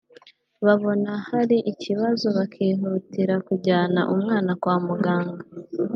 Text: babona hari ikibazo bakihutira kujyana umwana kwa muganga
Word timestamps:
babona 0.65 1.11
hari 1.29 1.57
ikibazo 1.71 2.25
bakihutira 2.37 3.35
kujyana 3.47 4.01
umwana 4.13 4.51
kwa 4.61 4.75
muganga 4.87 5.43